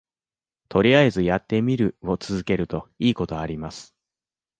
[0.67, 3.93] とりあえずやってみるを続けるといいことあります